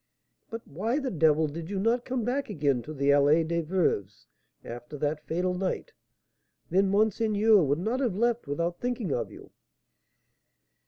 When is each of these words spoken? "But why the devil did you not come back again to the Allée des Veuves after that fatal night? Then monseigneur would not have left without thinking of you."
"But 0.49 0.67
why 0.67 0.97
the 0.97 1.11
devil 1.11 1.45
did 1.45 1.69
you 1.69 1.77
not 1.77 2.05
come 2.05 2.23
back 2.25 2.49
again 2.49 2.81
to 2.81 2.91
the 2.95 3.09
Allée 3.09 3.47
des 3.47 3.61
Veuves 3.61 4.25
after 4.65 4.97
that 4.97 5.27
fatal 5.27 5.53
night? 5.53 5.93
Then 6.71 6.89
monseigneur 6.89 7.61
would 7.63 7.77
not 7.77 7.99
have 7.99 8.15
left 8.15 8.47
without 8.47 8.79
thinking 8.79 9.11
of 9.13 9.29
you." 9.31 9.51